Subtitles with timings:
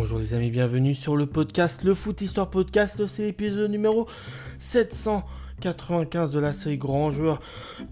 [0.00, 4.06] Bonjour les amis, bienvenue sur le podcast, le Foot Histoire Podcast, c'est l'épisode numéro
[4.60, 7.40] 795 de la série Grand Joueur.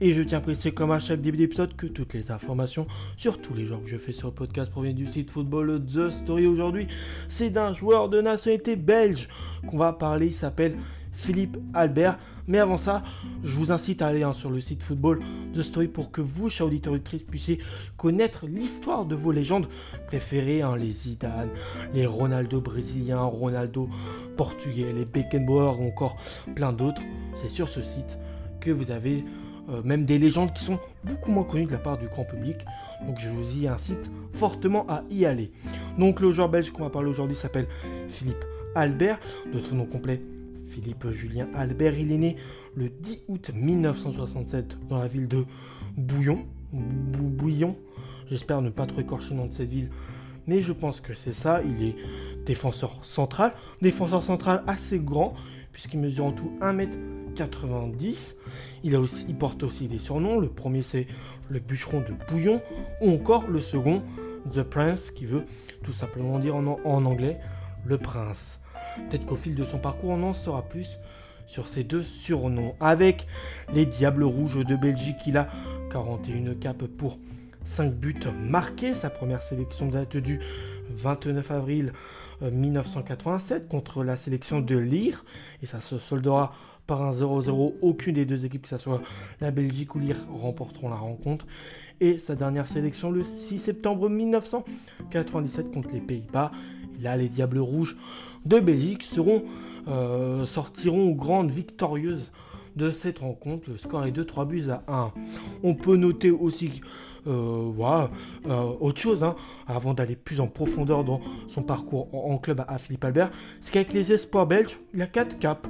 [0.00, 3.40] Et je tiens à préciser comme à chaque début d'épisode que toutes les informations sur
[3.40, 6.48] tous les genres que je fais sur le podcast proviennent du site football The Story.
[6.48, 6.88] Aujourd'hui,
[7.28, 9.28] c'est d'un joueur de nationalité belge
[9.68, 10.76] qu'on va parler, il s'appelle
[11.12, 12.18] Philippe Albert.
[12.48, 13.02] Mais avant ça,
[13.44, 15.20] je vous incite à aller hein, sur le site Football
[15.54, 17.58] The Story pour que vous, chers auditeurs auditrices, puissiez
[17.96, 19.68] connaître l'histoire de vos légendes
[20.06, 21.50] préférées, hein, les Zidane,
[21.94, 23.88] les Ronaldo brésiliens, Ronaldo
[24.36, 26.16] portugais, les Beckenbauer ou encore
[26.54, 27.02] plein d'autres.
[27.40, 28.18] C'est sur ce site
[28.60, 29.24] que vous avez
[29.68, 32.56] euh, même des légendes qui sont beaucoup moins connues de la part du grand public.
[33.06, 35.52] Donc je vous y incite fortement à y aller.
[35.98, 37.66] Donc le joueur belge qu'on va parler aujourd'hui s'appelle
[38.08, 39.20] Philippe Albert,
[39.52, 40.20] de son nom complet
[40.72, 41.98] Philippe Julien Albert.
[41.98, 42.36] Il est né
[42.74, 45.44] le 10 août 1967 dans la ville de
[45.96, 46.46] Bouillon.
[46.72, 47.76] Bouillon.
[48.30, 49.90] J'espère ne pas trop écorcher le nom de cette ville.
[50.46, 51.60] Mais je pense que c'est ça.
[51.62, 51.96] Il est
[52.46, 53.52] défenseur central.
[53.82, 55.34] Défenseur central assez grand,
[55.72, 58.34] puisqu'il mesure en tout 1m90.
[58.82, 58.98] Il,
[59.38, 60.40] porte aussi des surnoms.
[60.40, 61.06] Le premier, c'est
[61.50, 62.62] le bûcheron de Bouillon.
[63.02, 64.02] Ou encore le second,
[64.50, 65.44] The Prince, qui veut
[65.84, 67.38] tout simplement dire en anglais
[67.84, 68.61] le prince.
[69.08, 70.98] Peut-être qu'au fil de son parcours, on en saura plus
[71.46, 72.74] sur ces deux surnoms.
[72.80, 73.26] Avec
[73.74, 75.48] les Diables Rouges de Belgique, il a
[75.90, 77.18] 41 capes pour
[77.64, 78.94] 5 buts marqués.
[78.94, 80.40] Sa première sélection date du
[80.90, 81.92] 29 avril
[82.40, 85.24] 1987 euh, contre la sélection de Lire.
[85.62, 86.54] Et ça se soldera
[86.86, 87.74] par un 0-0.
[87.82, 89.02] Aucune des deux équipes, que ce soit
[89.40, 91.46] la Belgique ou Lire, remporteront la rencontre.
[92.00, 96.50] Et sa dernière sélection le 6 septembre 1997 contre les Pays-Bas.
[97.00, 97.96] Là, les Diables Rouges
[98.46, 99.42] de Belgique seront,
[99.88, 102.30] euh, sortiront grandes victorieuses
[102.76, 103.70] de cette rencontre.
[103.70, 105.12] Le score est de 3 buts à 1.
[105.62, 106.80] On peut noter aussi
[107.26, 107.70] euh,
[108.46, 112.78] euh, autre chose, hein, avant d'aller plus en profondeur dans son parcours en, club à,
[112.78, 115.68] Philippe Albert, c'est qu'avec les espoirs belges, il a 4 caps.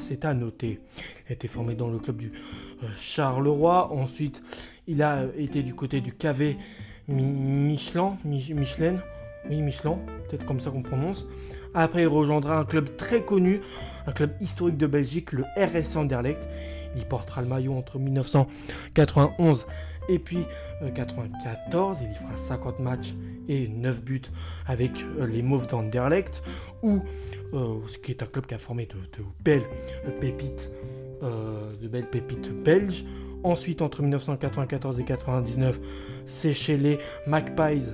[0.00, 0.80] C'est à noter.
[0.96, 2.32] Il a été formé dans le club du
[2.96, 3.92] Charleroi.
[3.92, 4.42] Ensuite,
[4.86, 6.56] il a été du côté du KV
[7.08, 8.16] Michelin,
[9.50, 9.98] oui, Michelin,
[10.28, 11.26] peut-être comme ça qu'on prononce.
[11.74, 13.60] Après, il rejoindra un club très connu,
[14.06, 16.48] un club historique de Belgique, le RS Anderlecht.
[16.96, 19.66] Il portera le maillot entre 1991
[20.08, 20.46] et puis
[20.82, 21.98] 1994.
[21.98, 23.14] Euh, il y fera 50 matchs
[23.48, 24.22] et 9 buts
[24.66, 26.42] avec euh, les Mauves d'Anderlecht,
[26.82, 27.00] ou
[27.52, 28.96] euh, ce qui est un club qui a formé de,
[29.42, 29.66] belles
[30.20, 30.70] pépites,
[31.22, 33.04] de belles pépites belges.
[33.42, 35.80] Ensuite, entre 1994 et 1999,
[36.24, 37.84] c'est chez les Magpies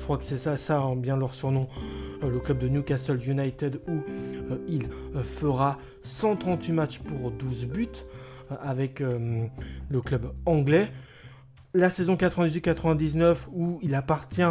[0.00, 1.68] je crois que c'est ça, ça hein, bien leur surnom,
[2.24, 4.00] euh, le club de Newcastle United, où
[4.50, 7.88] euh, il euh, fera 138 matchs pour 12 buts
[8.62, 10.90] avec le club anglais.
[11.72, 14.42] La saison 98-99, où il appartient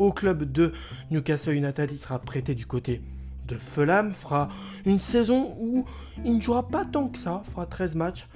[0.00, 0.72] au club de
[1.12, 3.02] Newcastle United, il sera prêté du côté
[3.46, 4.48] de Fulham, fera
[4.84, 5.84] une saison où
[6.24, 8.26] il ne jouera pas tant que ça, fera 13 matchs,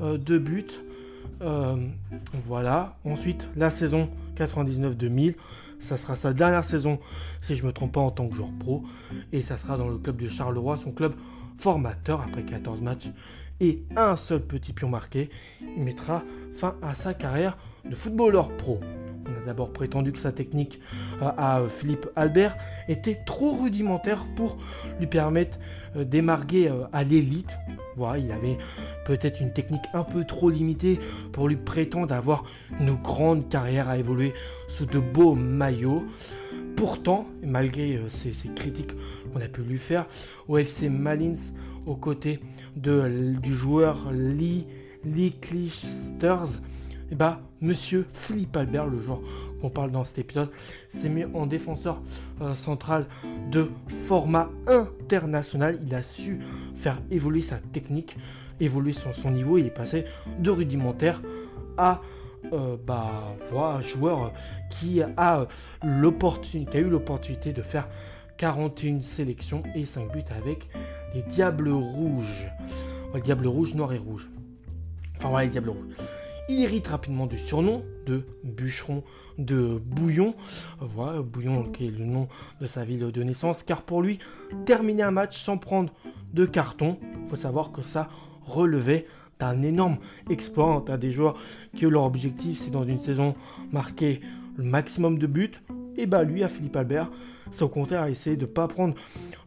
[0.00, 0.82] 2 buts.
[2.46, 2.98] voilà.
[3.06, 5.36] Ensuite, la saison 99-2000,
[5.80, 6.98] ça sera sa dernière saison,
[7.40, 8.84] si je ne me trompe pas, en tant que joueur pro.
[9.32, 11.14] Et ça sera dans le club de Charleroi, son club
[11.58, 13.08] formateur, après 14 matchs
[13.60, 15.30] et un seul petit pion marqué.
[15.60, 16.24] Il mettra
[16.54, 18.80] fin à sa carrière de footballeur pro.
[19.46, 20.80] D'abord prétendu que sa technique
[21.22, 22.56] euh, à Philippe Albert
[22.88, 24.58] était trop rudimentaire pour
[24.98, 25.58] lui permettre
[25.96, 27.58] euh, d'émarguer euh, à l'élite.
[27.96, 28.58] Voilà, il avait
[29.04, 30.98] peut-être une technique un peu trop limitée
[31.32, 32.44] pour lui prétendre avoir
[32.78, 34.32] une grande carrière à évoluer
[34.68, 36.04] sous de beaux maillots.
[36.76, 38.92] Pourtant, malgré ces, critiques
[39.32, 40.06] qu'on a pu lui faire,
[40.48, 41.34] au FC Malins,
[41.84, 42.40] aux côtés
[42.76, 44.66] du joueur Lee,
[45.04, 46.60] Lee Clisters,
[47.10, 49.18] et eh bah, monsieur Philippe Albert, le joueur
[49.60, 50.48] qu'on parle dans cet épisode,
[50.90, 52.00] s'est mis en défenseur
[52.40, 53.06] euh, central
[53.50, 53.68] de
[54.06, 55.80] format international.
[55.84, 56.38] Il a su
[56.76, 58.16] faire évoluer sa technique,
[58.60, 59.58] évoluer son, niveau.
[59.58, 60.04] Il est passé
[60.38, 61.20] de rudimentaire
[61.76, 62.00] à
[62.52, 64.32] euh, bah, voilà, joueur
[64.70, 65.48] qui a,
[65.82, 67.88] l'opportunité, qui a eu l'opportunité de faire
[68.36, 70.68] 41 sélections et 5 buts avec
[71.12, 72.46] les Diables Rouges.
[73.14, 74.30] Les Diables Rouges, Noirs et Rouges.
[75.18, 75.96] Enfin voilà, les Diables Rouges.
[76.52, 79.04] Il hérite rapidement du surnom de bûcheron
[79.38, 80.34] de Bouillon.
[80.80, 82.26] Voilà, Bouillon qui est le nom
[82.60, 83.62] de sa ville de naissance.
[83.62, 84.18] Car pour lui,
[84.66, 85.92] terminer un match sans prendre
[86.34, 86.98] de carton,
[87.28, 88.08] faut savoir que ça
[88.44, 89.06] relevait
[89.38, 89.98] d'un énorme
[90.28, 90.82] exploit.
[90.84, 91.36] T'as des joueurs
[91.76, 93.36] qui leur objectif c'est dans une saison
[93.70, 94.20] marquer
[94.56, 95.52] le maximum de buts.
[95.96, 97.12] Et bah lui, à Philippe Albert,
[97.52, 98.96] c'est au contraire essayer de ne pas prendre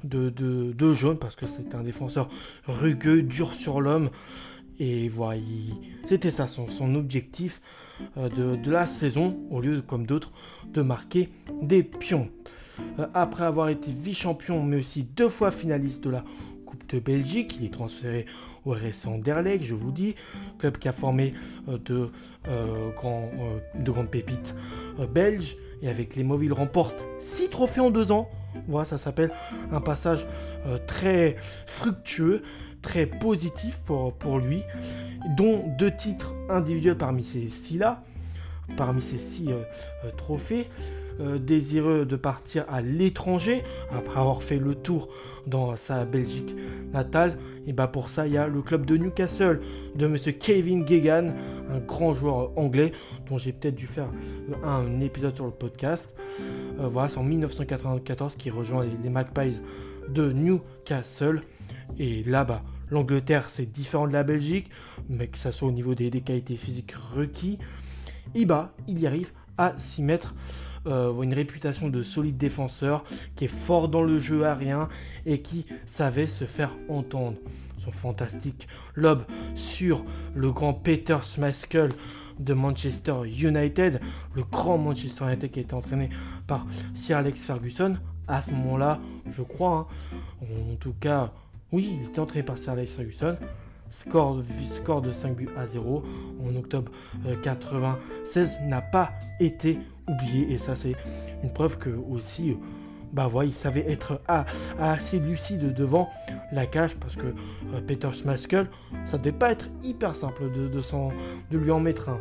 [0.05, 2.29] de, de, de jaune parce que c'est un défenseur
[2.65, 4.09] rugueux, dur sur l'homme.
[4.79, 5.39] Et voilà,
[6.05, 7.61] c'était ça son, objectif
[8.17, 10.31] euh, de, la saison, au lieu, comme d'autres,
[10.73, 11.29] de marquer
[11.61, 12.29] des pions.
[13.13, 16.23] après avoir été vice-champion, mais aussi deux fois finaliste de la
[16.65, 18.25] Coupe de Belgique, il est transféré
[18.65, 20.15] au RSC Anderlecht, je vous dis,
[20.57, 21.33] club qui a formé
[21.67, 23.29] grands,
[23.75, 24.55] de grandes pépites
[25.13, 25.57] belges.
[25.81, 28.29] Et avec les il remporte 6 trophées en 2 ans.
[28.69, 29.31] Voilà, ça s'appelle
[29.73, 30.25] un passage
[30.87, 31.35] très
[31.65, 32.41] fructueux,
[32.83, 34.61] très positif pour, pour lui,
[35.35, 38.03] dont deux titres individuels parmi ces six-là,
[38.77, 39.49] parmi ces six
[40.17, 40.67] trophées.
[41.21, 45.09] Euh, désireux de partir à l'étranger, après avoir fait le tour
[45.45, 46.55] dans sa Belgique
[46.91, 47.37] natale,
[47.67, 49.61] et bah pour ça il y a le club de Newcastle
[49.95, 51.31] de Monsieur Kevin Gegan,
[51.69, 52.93] un grand joueur anglais
[53.29, 54.07] dont j'ai peut-être dû faire
[54.63, 56.09] un épisode sur le podcast.
[56.79, 59.59] Euh, voilà, c'est en 1994 qu'il rejoint les, Magpies
[60.09, 61.41] de Newcastle.
[61.99, 64.69] Et là-bas, l'Angleterre c'est différent de la Belgique,
[65.09, 67.57] mais que ça soit au niveau des, qualités physiques requis,
[68.35, 68.47] et
[68.87, 70.33] il y arrive à s'y mettre
[70.85, 73.03] euh, une réputation de solide défenseur,
[73.35, 74.89] qui est fort dans le jeu aérien
[75.25, 77.37] et qui savait se faire entendre.
[77.77, 79.25] Son fantastique lob
[79.55, 81.89] sur le grand Peter Schmeichel
[82.39, 84.01] de Manchester United,
[84.33, 86.09] le grand Manchester United qui a été entraîné
[86.47, 86.65] par
[86.95, 87.97] Sir Alex Ferguson.
[88.27, 88.99] À ce moment-là,
[89.29, 89.89] je crois,
[90.41, 91.33] hein, en tout cas,
[91.73, 93.35] oui, il était entraîné par Sir Alex Ferguson.
[93.89, 94.41] Score,
[95.01, 96.03] de 5 buts à 0
[96.43, 96.91] en octobre
[97.43, 99.77] 96 euh, n'a pas été
[100.07, 100.51] oublié.
[100.51, 100.95] Et ça, c'est
[101.43, 102.55] une preuve que aussi, euh,
[103.11, 104.21] bah il savait être
[104.79, 106.09] assez lucide devant
[106.51, 108.67] la cage parce que euh, Peter Schmeichel,
[109.05, 112.19] ça devait pas être hyper simple de, lui en mettre un.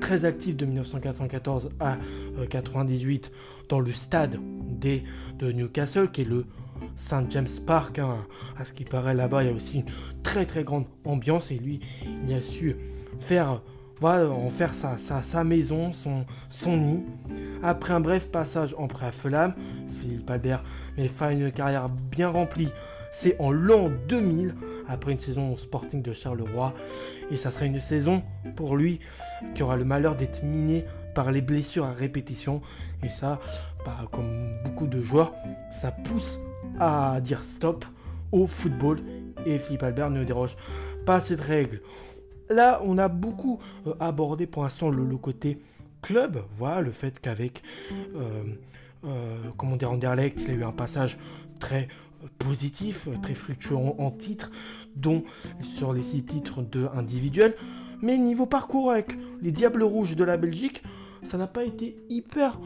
[0.00, 1.96] Très actif de 1994 à
[2.48, 3.30] 98
[3.68, 4.38] dans le stade
[4.78, 6.46] de Newcastle, qui est le
[6.96, 7.98] Saint James Park.
[7.98, 8.18] Hein.
[8.58, 11.56] À ce qui paraît là-bas, il y a aussi une très très grande ambiance et
[11.56, 11.80] lui,
[12.26, 12.76] il a su
[13.20, 13.62] faire,
[14.00, 17.00] voilà, en faire sa, sa, maison, son, son nid.
[17.62, 19.54] Après un bref passage en Fulham,
[20.00, 20.64] Philippe Albert
[20.96, 22.70] met fin une carrière bien remplie.
[23.12, 24.54] C'est en l'an 2000,
[24.88, 26.74] après une saison au Sporting de Charleroi.
[27.30, 28.22] Et ça sera une saison
[28.56, 29.00] pour lui
[29.54, 30.84] qui aura le malheur d'être miné
[31.14, 32.60] par les blessures à répétition.
[33.02, 33.40] Et ça,
[33.84, 35.32] bah, comme beaucoup de joueurs,
[35.80, 36.38] ça pousse
[36.78, 37.84] à dire stop
[38.32, 39.00] au football
[39.46, 40.56] et Philippe Albert ne déroge
[41.06, 41.80] pas à cette règle.
[42.48, 45.58] Là, on a beaucoup euh, abordé pour l'instant le, côté
[46.02, 48.42] club, voilà, le fait qu'avec, euh,
[49.04, 51.18] euh, comment dire, Anderlecht, il a eu un passage
[51.60, 51.88] très
[52.38, 54.50] positif, très fructueux en, titres,
[54.96, 55.22] dont
[55.62, 57.54] sur les six titres de individuels.
[58.02, 60.82] Mais niveau parcours avec les Diables Rouges de la Belgique,
[61.24, 62.58] ça n'a pas été hyper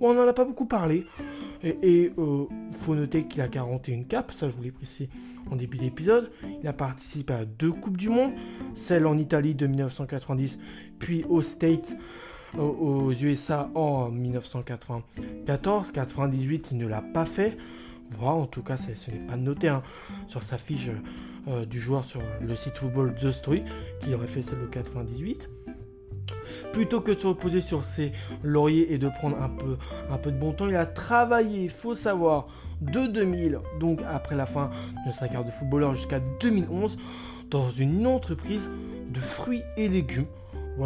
[0.00, 1.06] on n'en a pas beaucoup parlé.
[1.62, 5.10] Et il euh, faut noter qu'il a 41 caps, ça je vous l'ai précisé
[5.50, 6.30] en début d'épisode.
[6.62, 8.32] Il a participé à deux Coupes du Monde,
[8.74, 10.58] celle en Italie de 1990,
[10.98, 11.96] puis aux States,
[12.56, 15.92] euh, aux USA en 1994.
[15.92, 17.58] 98, il ne l'a pas fait.
[18.18, 19.82] Voilà, en tout cas, ce n'est pas noté hein,
[20.28, 20.88] sur sa fiche
[21.46, 23.64] euh, du joueur sur le site football The Story,
[24.02, 25.48] qui aurait fait celle de 98
[26.72, 28.12] plutôt que de se reposer sur ses
[28.42, 32.46] lauriers et de prendre un peu, de bon temps, il a travaillé, il faut savoir,
[32.80, 34.70] de 2000, donc après la fin
[35.06, 36.96] de sa carrière de footballeur jusqu'à 2011,
[37.50, 38.68] dans une entreprise
[39.12, 40.26] de fruits et légumes.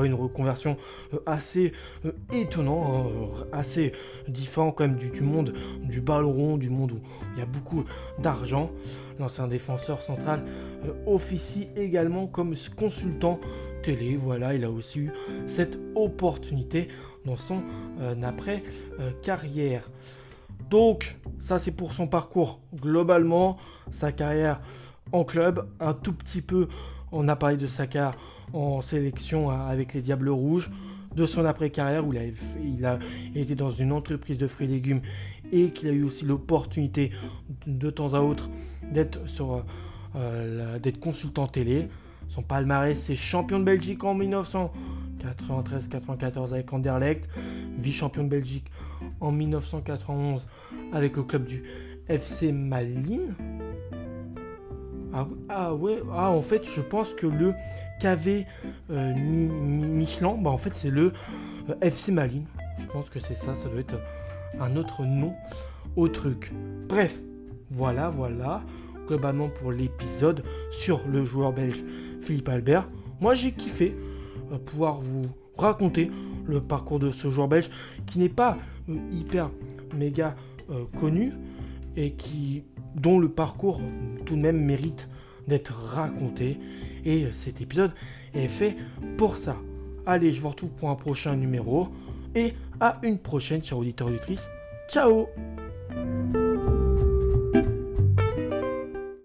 [0.03, 0.77] Une reconversion
[1.13, 1.73] euh, assez
[2.05, 3.93] euh, étonnante, hein, assez
[4.27, 7.01] différent quand même du, monde du ballon rond, du monde où
[7.35, 7.85] il y a beaucoup
[8.19, 8.73] d'argent.
[9.21, 10.43] L'ancien défenseur central
[10.85, 13.39] euh, officie également comme consultant
[13.85, 14.17] télé.
[14.17, 15.11] Voilà, il a aussi eu
[15.47, 16.89] cette opportunité
[17.25, 17.63] dans son
[18.01, 19.89] euh, après-carrière.
[19.89, 23.59] Euh, Donc, ça c'est pour son parcours globalement,
[23.93, 24.61] sa carrière
[25.13, 26.69] en club, un tout petit peu,
[27.13, 28.19] on a parlé de sa carrière
[28.53, 30.71] en sélection euh, avec les Diables Rouges,
[31.15, 32.99] de son après-carrière où il a,
[33.37, 35.03] été dans une entreprise de fruits et légumes
[35.53, 37.13] et qu'il a eu aussi l'opportunité
[37.69, 38.51] de temps à autre
[38.91, 39.65] d'être sur
[40.81, 41.89] d'être consultant télé.
[42.29, 47.29] Son palmarès, c'est champion de Belgique en 1993-94 avec Anderlecht,
[47.79, 48.71] vice-champion de Belgique
[49.21, 50.47] en 1991
[50.93, 51.63] avec le club du
[52.09, 53.35] FC Malines.
[55.13, 57.55] Ah, ah, ouais, ah en fait je pense que le
[58.01, 58.47] KV
[58.91, 61.13] euh, Michelin, bah en fait c'est le
[61.71, 62.47] euh, FC Malines.
[62.81, 64.01] Je pense que c'est ça, ça doit être
[64.61, 65.35] un autre nom
[65.95, 66.53] au truc.
[66.89, 67.17] Bref,
[67.71, 68.65] voilà, voilà,
[69.07, 71.85] globalement pour l'épisode sur le joueur belge
[72.25, 72.89] Philippe Albert.
[73.21, 73.95] Moi, j'ai kiffé
[74.53, 75.27] euh, pouvoir vous
[75.57, 76.11] raconter
[76.47, 77.71] le parcours de ce joueur belge
[78.07, 79.51] qui n'est pas euh, hyper
[79.97, 80.35] méga
[80.71, 81.33] euh, connu
[81.97, 82.65] et qui
[82.97, 83.81] dont le parcours
[84.25, 85.09] tout de même mérite
[85.49, 86.59] d'être raconté.
[87.05, 87.93] Et cet épisode
[88.35, 88.77] est fait
[89.17, 89.57] pour ça.
[90.07, 91.89] Allez, je vous retrouve pour un prochain numéro
[92.35, 94.49] et à une prochaine, chers auditeurs auditrices.
[94.89, 95.27] Ciao